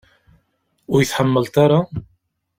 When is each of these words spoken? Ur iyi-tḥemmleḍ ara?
Ur 0.91 0.99
iyi-tḥemmleḍ 0.99 1.47
ara? 1.65 1.79